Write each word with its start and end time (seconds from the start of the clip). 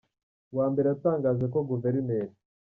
wa 0.57 0.65
Mbere 0.71 0.87
yatangaje 0.93 1.45
ko 1.53 1.59
Guverineri. 1.69 2.33